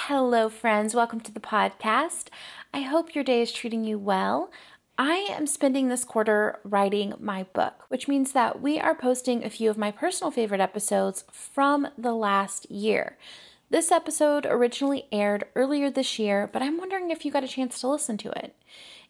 [0.00, 0.94] Hello, friends.
[0.94, 2.28] Welcome to the podcast.
[2.72, 4.52] I hope your day is treating you well.
[4.98, 9.50] I am spending this quarter writing my book, which means that we are posting a
[9.50, 13.16] few of my personal favorite episodes from the last year.
[13.70, 17.80] This episode originally aired earlier this year, but I'm wondering if you got a chance
[17.80, 18.54] to listen to it.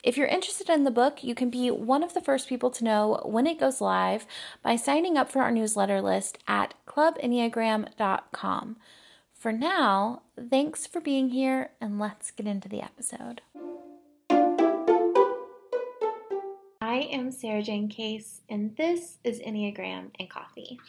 [0.04, 2.84] If you're interested in the book, you can be one of the first people to
[2.84, 4.24] know when it goes live
[4.62, 8.76] by signing up for our newsletter list at clubenneagram.com.
[9.46, 13.42] For now, thanks for being here, and let's get into the episode.
[16.80, 20.80] I am Sarah Jayne Case, and this is Enneagram and Coffee.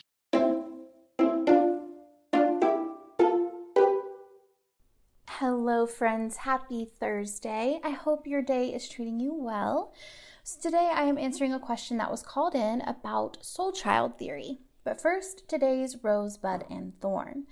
[5.27, 6.37] Hello, friends.
[6.37, 7.79] Happy Thursday.
[7.83, 9.93] I hope your day is treating you well.
[10.41, 14.61] So, today I am answering a question that was called in about soul child theory.
[14.83, 17.45] But first, today's rosebud and thorn.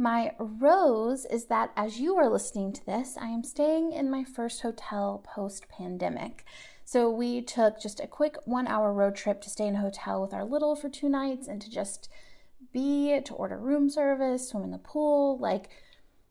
[0.00, 4.24] My rose is that as you are listening to this, I am staying in my
[4.24, 6.46] first hotel post pandemic.
[6.86, 10.22] So we took just a quick one hour road trip to stay in a hotel
[10.22, 12.08] with our little for two nights and to just
[12.72, 15.68] be, to order room service, swim in the pool, like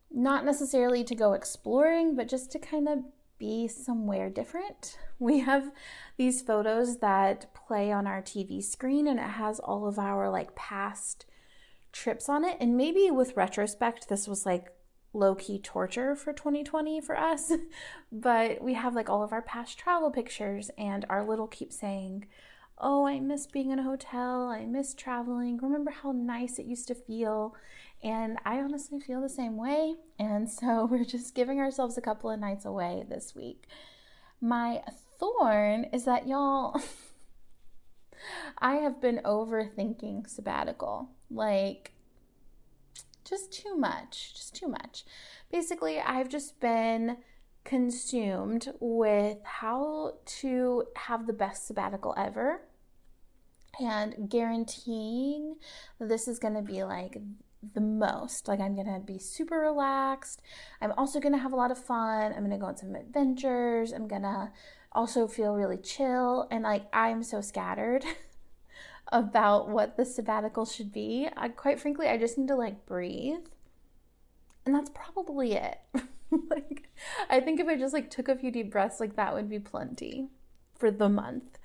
[0.10, 3.04] not necessarily to go exploring, but just to kind of
[3.38, 4.98] be somewhere different.
[5.20, 5.70] We have
[6.18, 10.56] these photos that play on our TV screen and it has all of our like
[10.56, 11.28] past
[11.92, 12.58] trips on it.
[12.60, 14.68] And maybe with retrospect, this was like
[15.14, 17.52] low key torture for 2020 for us.
[18.12, 22.26] but we have like all of our past travel pictures, and our little keeps saying,
[22.82, 24.50] Oh, I miss being in a hotel.
[24.50, 25.58] I miss traveling.
[25.58, 27.54] Remember how nice it used to feel?
[28.02, 29.96] And I honestly feel the same way.
[30.18, 33.66] And so we're just giving ourselves a couple of nights away this week.
[34.40, 34.82] My
[35.20, 36.80] thorn is that y'all,
[38.58, 41.10] I have been overthinking sabbatical.
[41.32, 41.94] Like,
[43.24, 45.06] just too much, just too much.
[45.52, 47.18] Basically, I've just been
[47.64, 52.62] consumed with how to have the best sabbatical ever
[53.80, 55.56] and guaranteeing
[56.00, 57.18] this is going to be like
[57.74, 58.48] the most.
[58.48, 60.42] Like, I'm going to be super relaxed.
[60.82, 62.32] I'm also going to have a lot of fun.
[62.34, 63.92] I'm going to go on some adventures.
[63.92, 64.52] I'm going to
[64.92, 66.48] also feel really chill.
[66.52, 68.06] And like, I'm so scattered.
[69.12, 71.28] about what the sabbatical should be.
[71.36, 73.46] I, quite frankly, I just need to like breathe.
[74.66, 75.80] And that's probably it.
[76.32, 76.90] like
[77.30, 79.60] I think if I just like took a few deep breaths, like that would be
[79.60, 80.30] plenty
[80.78, 81.58] for the month.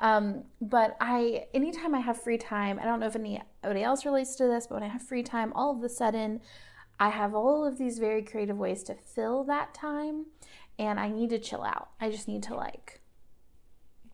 [0.00, 4.36] Um, but I anytime I have free time, I don't know if anybody else relates
[4.36, 6.40] to this, but when I have free time, all of a sudden
[7.00, 10.26] I have all of these very creative ways to fill that time
[10.78, 11.90] and I need to chill out.
[12.00, 13.00] I just need to like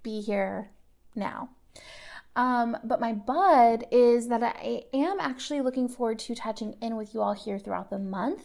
[0.03, 0.71] be here
[1.15, 1.51] now.
[2.39, 7.13] Um, but my bud is that I am actually looking forward to touching in with
[7.13, 8.45] you all here throughout the month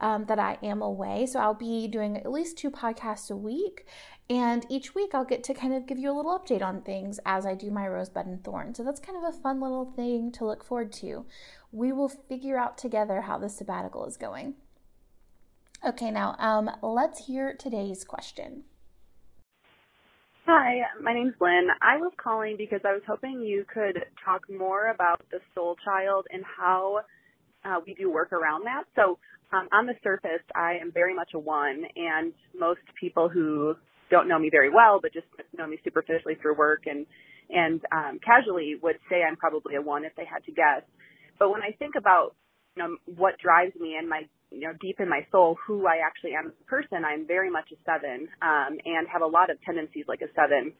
[0.00, 1.24] um, that I am away.
[1.24, 3.86] So I'll be doing at least two podcasts a week.
[4.28, 7.20] And each week I'll get to kind of give you a little update on things
[7.24, 8.74] as I do my rosebud and thorn.
[8.74, 11.24] So that's kind of a fun little thing to look forward to.
[11.70, 14.56] We will figure out together how the sabbatical is going.
[15.82, 18.64] Okay, now um, let's hear today's question.
[20.46, 21.68] Hi, my name's Lynn.
[21.82, 26.26] I was calling because I was hoping you could talk more about the soul child
[26.32, 27.02] and how
[27.64, 28.84] uh, we do work around that.
[28.96, 29.18] So,
[29.52, 33.74] um, on the surface, I am very much a one, and most people who
[34.10, 37.06] don't know me very well, but just know me superficially through work and
[37.50, 40.82] and um, casually would say I'm probably a one if they had to guess.
[41.38, 42.34] But when I think about
[42.76, 44.22] you know what drives me and my
[44.52, 47.04] you know, deep in my soul who I actually am as a person.
[47.04, 50.72] I'm very much a seven, um, and have a lot of tendencies like a seven.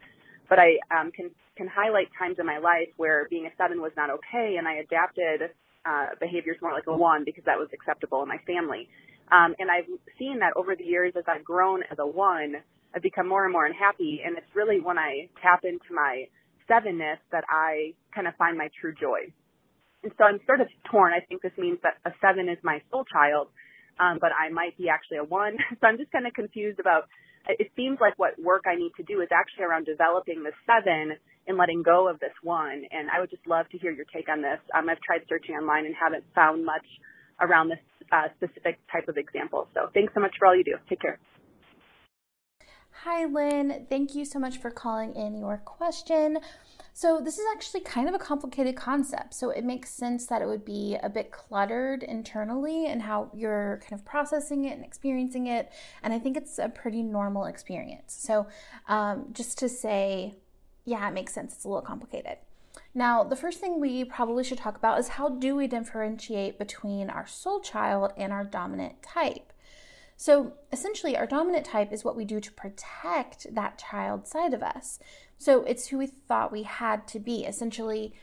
[0.49, 3.93] But I um, can can highlight times in my life where being a seven was
[3.97, 5.51] not okay, and I adapted
[5.85, 8.89] uh, behaviors more like a one because that was acceptable in my family.
[9.31, 12.57] Um, and I've seen that over the years as I've grown as a one,
[12.95, 14.21] I've become more and more unhappy.
[14.25, 16.25] And it's really when I tap into my
[16.69, 19.33] sevenness that I kind of find my true joy.
[20.03, 21.13] And so I'm sort of torn.
[21.13, 23.49] I think this means that a seven is my soul child,
[24.01, 25.57] um, but I might be actually a one.
[25.81, 27.09] So I'm just kind of confused about.
[27.49, 31.19] It seems like what work I need to do is actually around developing the seven
[31.49, 32.87] and letting go of this one.
[32.93, 34.61] And I would just love to hear your take on this.
[34.73, 36.87] Um, I've tried searching online and haven't found much
[37.41, 37.83] around this
[38.13, 39.67] uh, specific type of example.
[39.75, 40.77] So thanks so much for all you do.
[40.89, 41.19] Take care.
[43.05, 43.87] Hi, Lynn.
[43.91, 46.39] Thank you so much for calling in your question.
[46.93, 49.35] So, this is actually kind of a complicated concept.
[49.35, 53.81] So, it makes sense that it would be a bit cluttered internally and how you're
[53.83, 55.73] kind of processing it and experiencing it.
[56.05, 58.15] And I think it's a pretty normal experience.
[58.15, 58.47] So,
[58.87, 60.37] um, just to say,
[60.85, 61.55] yeah, it makes sense.
[61.55, 62.37] It's a little complicated.
[62.95, 67.11] Now, the first thing we probably should talk about is how do we differentiate between
[67.11, 69.52] our soul child and our dominant type?
[70.23, 74.63] So, essentially, our dominant type is what we do to protect that child side of
[74.63, 75.01] us.
[75.37, 77.45] So, it's who we thought we had to be.
[77.45, 78.15] Essentially,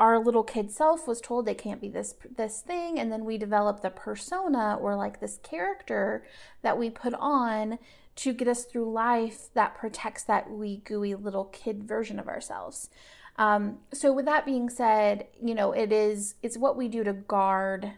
[0.00, 3.36] our little kid self was told they can't be this this thing and then we
[3.36, 6.24] develop the persona or like this character
[6.62, 7.78] that we put on
[8.16, 12.88] to get us through life that protects that wee gooey little kid version of ourselves
[13.36, 17.12] um, so with that being said you know it is it's what we do to
[17.12, 17.92] guard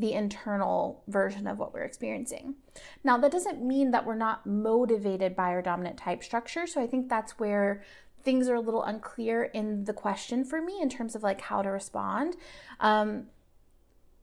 [0.00, 2.54] the internal version of what we're experiencing.
[3.02, 6.66] Now, that doesn't mean that we're not motivated by our dominant type structure.
[6.66, 7.82] So I think that's where
[8.22, 11.62] things are a little unclear in the question for me in terms of like how
[11.62, 12.36] to respond.
[12.80, 13.26] Um,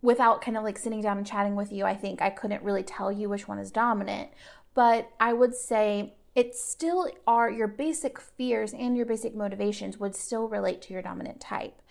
[0.02, 2.84] without kind of like sitting down and chatting with you, I think I couldn't really
[2.84, 4.30] tell you which one is dominant.
[4.74, 10.16] But I would say it still are your basic fears and your basic motivations would
[10.16, 11.82] still relate to your dominant type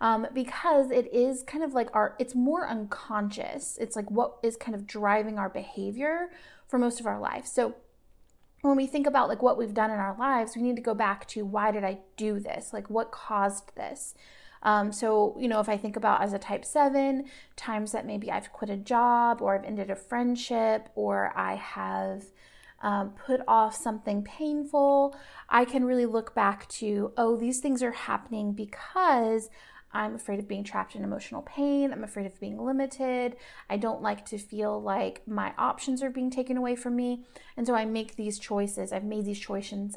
[0.00, 3.76] um, because it is kind of like our, it's more unconscious.
[3.80, 6.30] It's like what is kind of driving our behavior
[6.66, 7.46] for most of our life.
[7.46, 7.74] So
[8.62, 10.94] when we think about like what we've done in our lives, we need to go
[10.94, 12.72] back to why did I do this?
[12.72, 14.14] Like what caused this?
[14.62, 18.30] Um, so, you know, if I think about as a type seven, times that maybe
[18.30, 22.24] I've quit a job or I've ended a friendship or I have
[22.80, 25.16] um, put off something painful,
[25.48, 29.48] I can really look back to, oh, these things are happening because
[29.92, 31.92] I'm afraid of being trapped in emotional pain.
[31.92, 33.36] I'm afraid of being limited.
[33.70, 37.24] I don't like to feel like my options are being taken away from me.
[37.56, 38.92] And so I make these choices.
[38.92, 39.96] I've made these choices.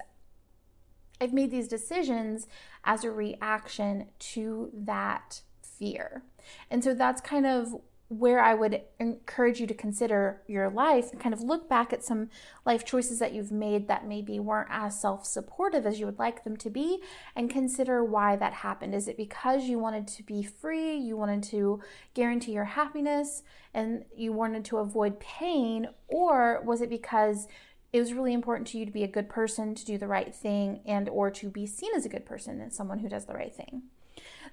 [1.19, 2.47] I've made these decisions
[2.83, 6.23] as a reaction to that fear.
[6.69, 7.75] And so that's kind of
[8.11, 12.03] where I would encourage you to consider your life and kind of look back at
[12.03, 12.29] some
[12.65, 16.43] life choices that you've made that maybe weren't as self supportive as you would like
[16.43, 16.99] them to be
[17.37, 18.93] and consider why that happened.
[18.93, 21.79] Is it because you wanted to be free, you wanted to
[22.13, 23.43] guarantee your happiness,
[23.73, 27.47] and you wanted to avoid pain, or was it because
[27.93, 30.35] it was really important to you to be a good person, to do the right
[30.35, 33.33] thing, and or to be seen as a good person and someone who does the
[33.33, 33.83] right thing?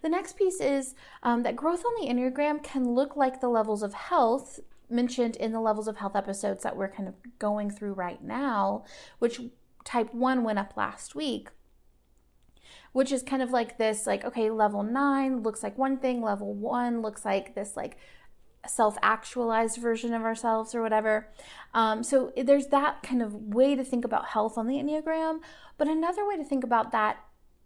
[0.02, 3.82] The next piece is um, that growth on the Enneagram can look like the levels
[3.82, 7.92] of health mentioned in the levels of health episodes that we're kind of going through
[7.92, 8.84] right now,
[9.18, 9.40] which
[9.84, 11.48] type 1 went up last week
[12.92, 16.52] which is kind of like this like okay level 9 looks like one thing level
[16.54, 17.96] 1 looks like this like
[18.66, 21.28] self-actualized version of ourselves or whatever.
[21.74, 25.38] Um, so there's that kind of way to think about health on the enneagram
[25.76, 27.18] but another way to think about that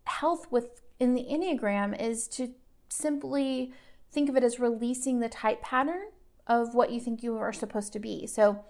[0.05, 2.51] health with in the Enneagram is to
[2.89, 3.73] simply
[4.11, 6.09] think of it as releasing the type pattern
[6.47, 8.27] of what you think you are supposed to be.
[8.27, 8.65] So,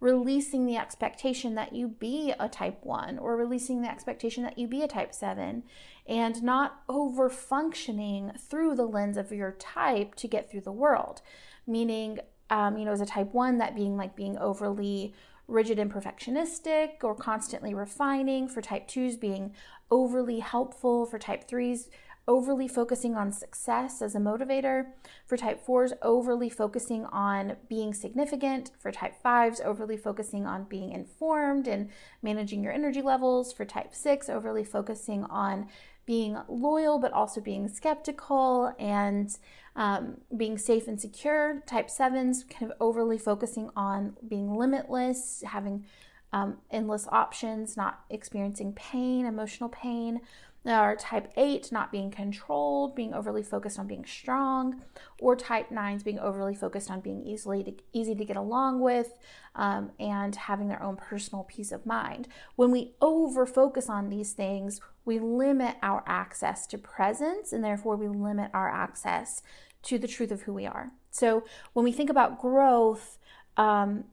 [0.00, 4.68] releasing the expectation that you be a type 1 or releasing the expectation that you
[4.68, 5.64] be a type 7
[6.06, 11.20] and not over functioning through the lens of your type to get through the world.
[11.66, 15.14] Meaning, um, you know, as a type 1, that being like being overly
[15.48, 19.52] rigid and perfectionistic or constantly refining, for type 2s being
[19.90, 21.88] overly helpful, for type 3s
[22.28, 24.88] overly focusing on success as a motivator,
[25.26, 30.92] for type 4s overly focusing on being significant, for type 5s overly focusing on being
[30.92, 31.88] informed and
[32.20, 35.68] managing your energy levels, for type 6 overly focusing on
[36.08, 39.36] being loyal but also being skeptical and
[39.76, 41.62] um, being safe and secure.
[41.66, 45.84] Type 7s kind of overly focusing on being limitless, having
[46.32, 50.22] um, endless options, not experiencing pain, emotional pain.
[50.68, 54.82] Or type 8, not being controlled, being overly focused on being strong.
[55.18, 59.14] Or type 9s, being overly focused on being easily to, easy to get along with
[59.54, 62.28] um, and having their own personal peace of mind.
[62.56, 67.96] When we over focus on these things, we limit our access to presence and therefore
[67.96, 69.42] we limit our access
[69.84, 70.90] to the truth of who we are.
[71.10, 73.18] So when we think about growth,
[73.56, 74.04] um,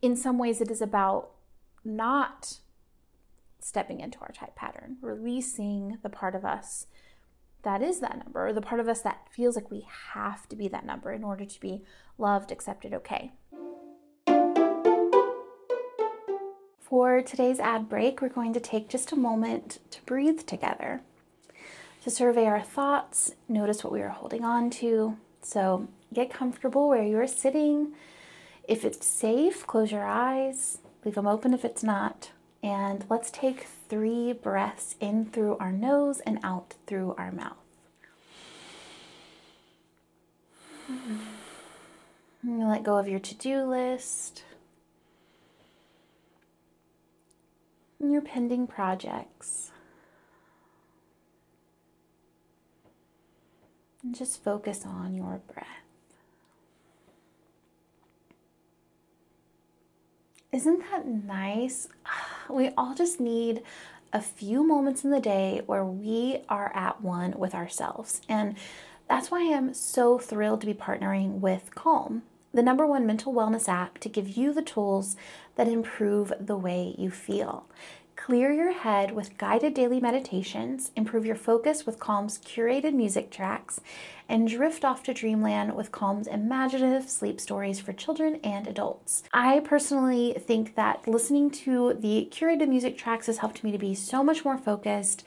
[0.00, 1.32] in some ways, it is about
[1.84, 2.58] not
[3.64, 6.86] stepping into our type pattern, releasing the part of us
[7.62, 10.68] that is that number, the part of us that feels like we have to be
[10.68, 11.82] that number in order to be
[12.16, 13.32] loved, accepted, okay.
[16.78, 21.02] For today's ad break, we're going to take just a moment to breathe together,
[22.02, 25.18] to survey our thoughts, notice what we are holding on to.
[25.42, 27.92] So get comfortable where you are sitting.
[28.66, 32.30] If it's safe, close your eyes, leave them open if it's not.
[32.62, 37.56] And let's take three breaths in through our nose and out through our mouth.
[42.42, 44.44] Let go of your to do list,
[47.98, 49.70] your pending projects.
[54.02, 55.79] And just focus on your breath.
[60.52, 61.88] Isn't that nice?
[62.48, 63.62] We all just need
[64.12, 68.20] a few moments in the day where we are at one with ourselves.
[68.28, 68.56] And
[69.08, 73.68] that's why I'm so thrilled to be partnering with Calm, the number one mental wellness
[73.68, 75.14] app to give you the tools
[75.54, 77.66] that improve the way you feel.
[78.26, 83.80] Clear your head with guided daily meditations, improve your focus with Calm's curated music tracks,
[84.28, 89.22] and drift off to dreamland with Calm's imaginative sleep stories for children and adults.
[89.32, 93.94] I personally think that listening to the curated music tracks has helped me to be
[93.94, 95.24] so much more focused.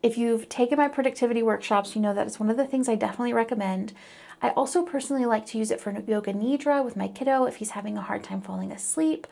[0.00, 2.94] If you've taken my productivity workshops, you know that it's one of the things I
[2.94, 3.92] definitely recommend.
[4.40, 7.70] I also personally like to use it for yoga nidra with my kiddo if he's
[7.70, 9.26] having a hard time falling asleep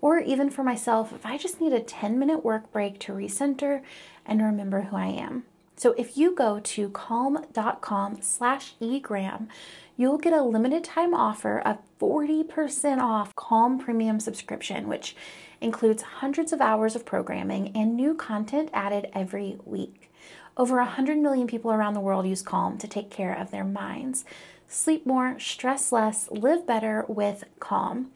[0.00, 3.82] or even for myself if I just need a 10 minute work break to recenter
[4.26, 5.44] and remember who I am.
[5.76, 9.48] So if you go to calm.com slash egram,
[9.96, 15.16] you'll get a limited time offer of 40% off Calm Premium subscription, which
[15.60, 20.10] includes hundreds of hours of programming and new content added every week.
[20.56, 24.26] Over 100 million people around the world use Calm to take care of their minds.
[24.68, 28.10] Sleep more, stress less, live better with Calm.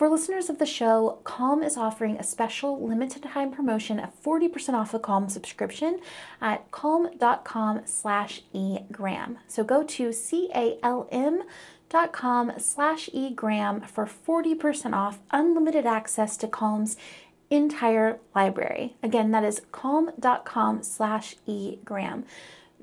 [0.00, 4.72] For listeners of the show, Calm is offering a special limited time promotion of 40%
[4.72, 6.00] off a Calm subscription
[6.40, 9.36] at calm.com slash egram.
[9.46, 11.42] So go to C-A-L-M
[11.90, 16.96] dot com slash egram for 40% off unlimited access to Calm's
[17.50, 18.96] entire library.
[19.02, 22.24] Again, that is calm.com slash egram.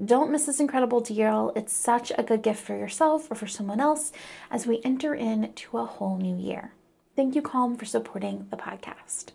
[0.06, 1.52] Don't miss this incredible deal.
[1.56, 4.12] It's such a good gift for yourself or for someone else
[4.52, 6.74] as we enter into a whole new year.
[7.18, 9.32] Thank you, Calm, for supporting the podcast.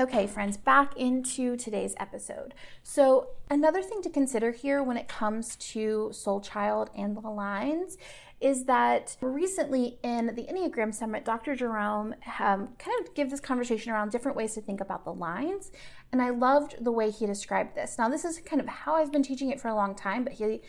[0.00, 2.54] Okay, friends, back into today's episode.
[2.84, 7.98] So, another thing to consider here when it comes to Soul Child and the lines
[8.40, 11.56] is that recently in the Enneagram Summit, Dr.
[11.56, 15.72] Jerome um, kind of gave this conversation around different ways to think about the lines.
[16.12, 17.98] And I loved the way he described this.
[17.98, 20.34] Now, this is kind of how I've been teaching it for a long time, but
[20.34, 20.60] he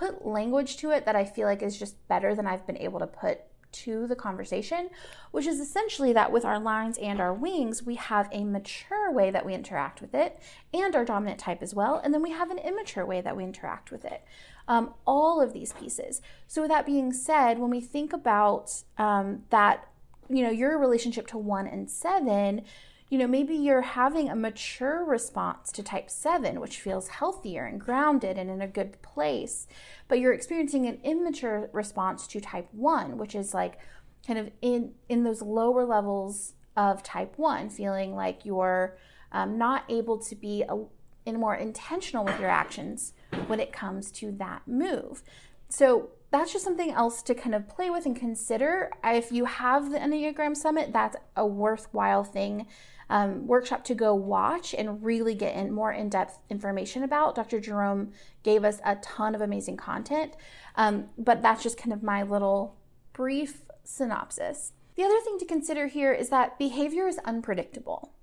[0.00, 3.00] put language to it that I feel like is just better than I've been able
[3.00, 3.40] to put
[3.72, 4.90] to the conversation,
[5.30, 9.30] which is essentially that with our lines and our wings, we have a mature way
[9.30, 10.40] that we interact with it
[10.74, 12.00] and our dominant type as well.
[12.02, 14.24] And then we have an immature way that we interact with it.
[14.66, 16.20] Um, all of these pieces.
[16.46, 19.88] So, with that being said, when we think about um, that,
[20.28, 22.62] you know, your relationship to one and seven,
[23.10, 27.80] you know, maybe you're having a mature response to type 7, which feels healthier and
[27.80, 29.66] grounded and in a good place,
[30.06, 33.78] but you're experiencing an immature response to type 1, which is like
[34.24, 38.96] kind of in in those lower levels of type 1, feeling like you're
[39.32, 40.76] um, not able to be a,
[41.26, 43.12] in more intentional with your actions
[43.48, 45.24] when it comes to that move.
[45.68, 48.90] So that's just something else to kind of play with and consider.
[49.02, 52.66] If you have the Enneagram Summit, that's a worthwhile thing
[53.10, 57.34] um, workshop to go watch and really get in more in depth information about.
[57.34, 57.60] Dr.
[57.60, 58.12] Jerome
[58.42, 60.34] gave us a ton of amazing content,
[60.76, 62.76] um, but that's just kind of my little
[63.12, 64.72] brief synopsis.
[64.94, 68.14] The other thing to consider here is that behavior is unpredictable.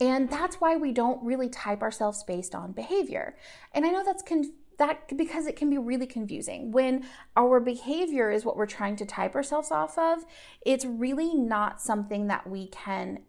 [0.00, 3.36] And that's why we don't really type ourselves based on behavior.
[3.72, 8.30] And I know that's con- that because it can be really confusing when our behavior
[8.30, 10.24] is what we're trying to type ourselves off of
[10.66, 13.20] it's really not something that we can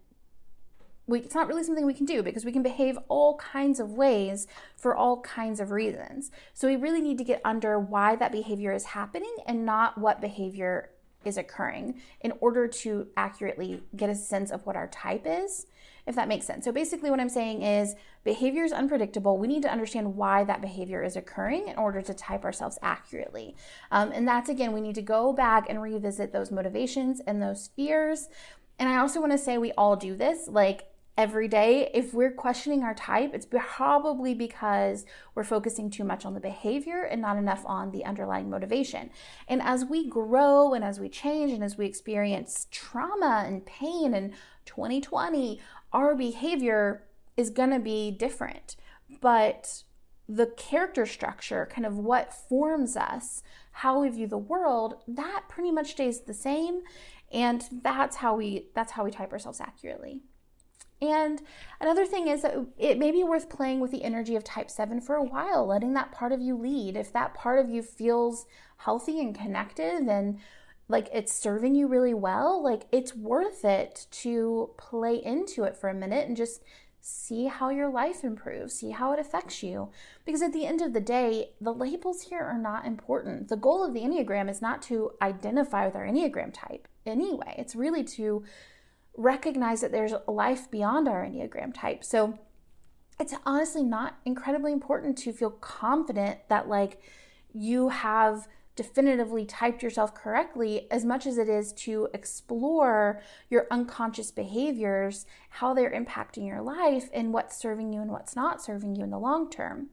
[1.06, 3.92] we, it's not really something we can do because we can behave all kinds of
[3.92, 4.46] ways
[4.76, 6.30] for all kinds of reasons.
[6.52, 10.20] So we really need to get under why that behavior is happening and not what
[10.20, 10.90] behavior
[11.24, 15.66] is occurring in order to accurately get a sense of what our type is,
[16.06, 16.64] if that makes sense.
[16.64, 19.36] So basically, what I'm saying is behavior is unpredictable.
[19.36, 23.56] We need to understand why that behavior is occurring in order to type ourselves accurately.
[23.90, 27.70] Um, and that's again, we need to go back and revisit those motivations and those
[27.74, 28.28] fears.
[28.78, 30.48] And I also want to say we all do this.
[30.48, 36.26] Like, every day, if we're questioning our type, it's probably because we're focusing too much
[36.26, 39.10] on the behavior and not enough on the underlying motivation.
[39.48, 44.14] And as we grow and as we change and as we experience trauma and pain
[44.14, 44.34] in
[44.66, 45.60] 2020,
[45.92, 47.04] our behavior
[47.36, 48.76] is going to be different.
[49.20, 49.84] But
[50.28, 55.70] the character structure, kind of what forms us, how we view the world, that pretty
[55.70, 56.80] much stays the same.
[57.32, 60.22] And that's how we that's how we type ourselves accurately.
[61.00, 61.42] And
[61.80, 65.00] another thing is that it may be worth playing with the energy of type 7
[65.00, 66.96] for a while, letting that part of you lead.
[66.96, 68.46] If that part of you feels
[68.78, 70.38] healthy and connected and
[70.88, 75.90] like it's serving you really well, like it's worth it to play into it for
[75.90, 76.62] a minute and just
[77.00, 79.90] see how your life improves, see how it affects you.
[80.24, 83.48] Because at the end of the day, the labels here are not important.
[83.48, 87.76] The goal of the Enneagram is not to identify with our Enneagram type anyway, it's
[87.76, 88.42] really to
[89.16, 92.04] recognize that there's life beyond our Enneagram type.
[92.04, 92.38] So
[93.18, 97.00] it's honestly not incredibly important to feel confident that, like,
[97.52, 98.46] you have
[98.76, 105.72] definitively typed yourself correctly as much as it is to explore your unconscious behaviors, how
[105.72, 109.18] they're impacting your life, and what's serving you and what's not serving you in the
[109.18, 109.88] long term.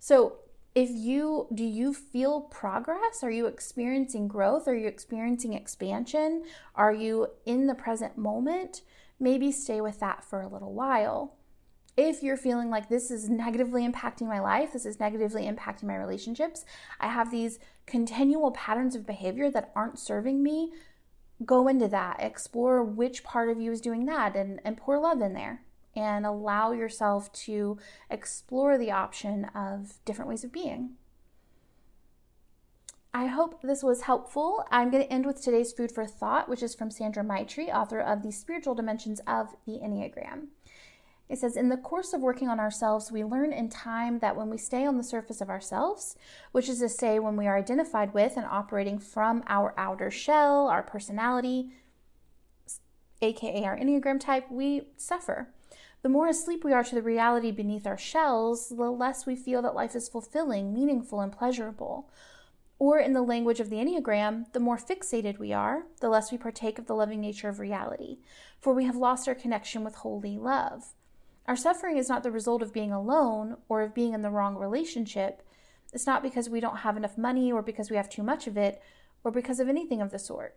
[0.00, 0.38] So,
[0.74, 3.22] if you do you feel progress?
[3.22, 4.66] Are you experiencing growth?
[4.66, 6.44] Are you experiencing expansion?
[6.74, 8.82] Are you in the present moment?
[9.20, 11.36] Maybe stay with that for a little while.
[11.96, 15.94] If you're feeling like this is negatively impacting my life this is negatively impacting my
[15.94, 16.64] relationships
[16.98, 20.72] i have these continual patterns of behavior that aren't serving me
[21.44, 22.16] go into that.
[22.20, 25.62] Explore which part of you is doing that and, and pour love in there
[25.96, 27.78] and allow yourself to
[28.10, 30.96] explore the option of different ways of being.
[33.16, 34.66] I hope this was helpful.
[34.72, 38.00] I'm going to end with today's food for thought, which is from Sandra Maitri, author
[38.00, 40.48] of The Spiritual Dimensions of the Enneagram.
[41.28, 44.50] It says, In the course of working on ourselves, we learn in time that when
[44.50, 46.16] we stay on the surface of ourselves,
[46.50, 50.66] which is to say, when we are identified with and operating from our outer shell,
[50.66, 51.70] our personality,
[53.22, 55.48] aka our Enneagram type, we suffer.
[56.04, 59.62] The more asleep we are to the reality beneath our shells, the less we feel
[59.62, 62.10] that life is fulfilling, meaningful, and pleasurable.
[62.78, 66.36] Or, in the language of the Enneagram, the more fixated we are, the less we
[66.36, 68.18] partake of the loving nature of reality,
[68.60, 70.92] for we have lost our connection with holy love.
[71.48, 74.56] Our suffering is not the result of being alone or of being in the wrong
[74.56, 75.40] relationship.
[75.94, 78.58] It's not because we don't have enough money or because we have too much of
[78.58, 78.82] it
[79.24, 80.54] or because of anything of the sort.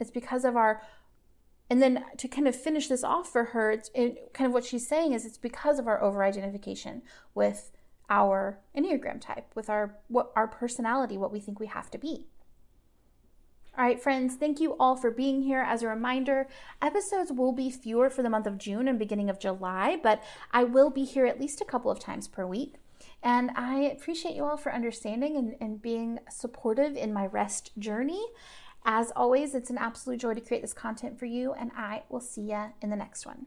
[0.00, 0.82] It's because of our
[1.70, 4.64] and then to kind of finish this off for her, it's it, kind of what
[4.64, 7.02] she's saying is it's because of our over identification
[7.32, 7.70] with
[8.10, 12.26] our Enneagram type, with our what our personality, what we think we have to be.
[13.78, 15.62] All right, friends, thank you all for being here.
[15.62, 16.48] As a reminder,
[16.82, 20.64] episodes will be fewer for the month of June and beginning of July, but I
[20.64, 22.74] will be here at least a couple of times per week.
[23.22, 28.24] And I appreciate you all for understanding and, and being supportive in my rest journey.
[28.84, 32.20] As always, it's an absolute joy to create this content for you, and I will
[32.20, 33.46] see you in the next one.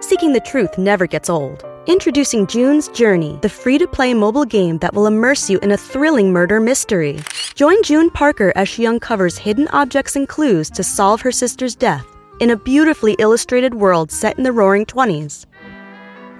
[0.00, 1.64] Seeking the truth never gets old.
[1.86, 5.76] Introducing June's Journey, the free to play mobile game that will immerse you in a
[5.76, 7.18] thrilling murder mystery.
[7.56, 12.06] Join June Parker as she uncovers hidden objects and clues to solve her sister's death
[12.38, 15.46] in a beautifully illustrated world set in the roaring 20s.